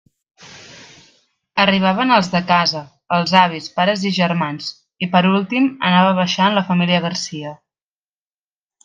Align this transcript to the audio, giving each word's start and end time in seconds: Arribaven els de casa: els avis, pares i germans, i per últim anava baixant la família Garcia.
Arribaven 1.63 2.13
els 2.15 2.29
de 2.35 2.41
casa: 2.51 2.81
els 3.17 3.33
avis, 3.41 3.67
pares 3.75 4.05
i 4.11 4.13
germans, 4.15 4.71
i 5.07 5.11
per 5.17 5.23
últim 5.33 5.69
anava 5.91 6.15
baixant 6.21 6.57
la 6.61 6.65
família 6.71 7.03
Garcia. 7.05 7.53